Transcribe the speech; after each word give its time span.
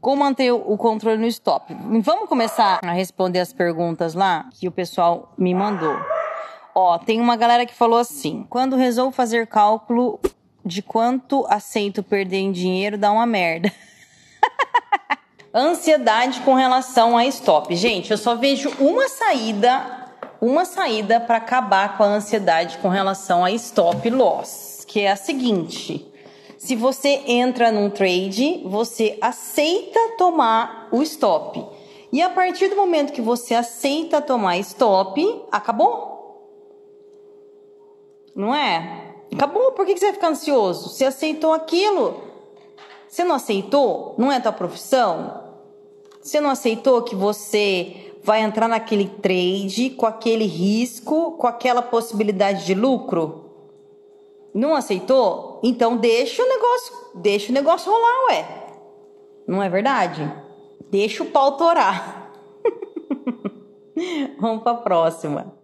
Como 0.00 0.22
manter 0.22 0.52
o 0.52 0.76
controle 0.76 1.18
no 1.18 1.26
stop? 1.26 1.74
Vamos 2.02 2.28
começar 2.28 2.78
a 2.82 2.92
responder 2.92 3.40
as 3.40 3.52
perguntas 3.52 4.14
lá 4.14 4.48
que 4.52 4.68
o 4.68 4.72
pessoal 4.72 5.32
me 5.36 5.52
mandou. 5.52 5.96
Ó, 6.74 6.96
tem 6.98 7.20
uma 7.20 7.36
galera 7.36 7.66
que 7.66 7.74
falou 7.74 7.98
assim: 7.98 8.46
quando 8.48 8.76
resolvo 8.76 9.10
fazer 9.10 9.48
cálculo 9.48 10.20
de 10.64 10.82
quanto 10.82 11.44
aceito 11.48 12.02
perder 12.02 12.38
em 12.38 12.52
dinheiro, 12.52 12.96
dá 12.96 13.10
uma 13.10 13.26
merda. 13.26 13.72
Ansiedade 15.52 16.40
com 16.42 16.54
relação 16.54 17.16
a 17.16 17.26
stop. 17.26 17.74
Gente, 17.74 18.12
eu 18.12 18.18
só 18.18 18.36
vejo 18.36 18.70
uma 18.78 19.08
saída, 19.08 20.06
uma 20.40 20.64
saída 20.64 21.18
para 21.18 21.38
acabar 21.38 21.96
com 21.96 22.04
a 22.04 22.06
ansiedade 22.06 22.78
com 22.78 22.88
relação 22.88 23.44
a 23.44 23.50
stop 23.50 24.08
loss, 24.10 24.84
que 24.86 25.00
é 25.00 25.10
a 25.10 25.16
seguinte: 25.16 26.06
se 26.58 26.74
você 26.74 27.22
entra 27.24 27.70
num 27.70 27.88
trade, 27.88 28.62
você 28.64 29.16
aceita 29.20 30.16
tomar 30.18 30.88
o 30.90 31.00
stop. 31.04 31.64
E 32.12 32.20
a 32.20 32.28
partir 32.28 32.66
do 32.68 32.74
momento 32.74 33.12
que 33.12 33.20
você 33.20 33.54
aceita 33.54 34.20
tomar 34.20 34.58
stop, 34.58 35.42
acabou. 35.52 36.42
Não 38.34 38.52
é? 38.52 39.14
Acabou. 39.32 39.70
Por 39.72 39.86
que 39.86 39.96
você 39.96 40.06
vai 40.06 40.14
ficar 40.14 40.28
ansioso? 40.30 40.88
Você 40.88 41.04
aceitou 41.04 41.52
aquilo. 41.52 42.20
Você 43.08 43.22
não 43.22 43.36
aceitou? 43.36 44.16
Não 44.18 44.32
é 44.32 44.40
tua 44.40 44.52
profissão? 44.52 45.44
Você 46.20 46.40
não 46.40 46.50
aceitou 46.50 47.02
que 47.02 47.14
você 47.14 48.14
vai 48.24 48.42
entrar 48.42 48.66
naquele 48.66 49.08
trade 49.08 49.90
com 49.90 50.06
aquele 50.06 50.44
risco, 50.44 51.32
com 51.38 51.46
aquela 51.46 51.82
possibilidade 51.82 52.66
de 52.66 52.74
lucro? 52.74 53.47
Não 54.58 54.74
aceitou? 54.74 55.60
Então 55.62 55.96
deixa 55.96 56.42
o 56.42 56.48
negócio, 56.48 56.92
deixa 57.14 57.52
o 57.52 57.54
negócio 57.54 57.92
rolar, 57.92 58.26
ué. 58.28 58.66
Não 59.46 59.62
é 59.62 59.68
verdade? 59.68 60.28
Deixa 60.90 61.22
o 61.22 61.26
pau 61.26 61.56
torar. 61.56 62.32
Vamos 64.40 64.64
para 64.64 64.72
a 64.72 64.80
próxima. 64.80 65.56